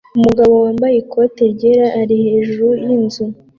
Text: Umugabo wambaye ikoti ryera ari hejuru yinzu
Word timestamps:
Umugabo 0.17 0.53
wambaye 0.63 0.95
ikoti 0.97 1.41
ryera 1.53 1.87
ari 2.01 2.15
hejuru 2.25 2.67
yinzu 2.85 3.23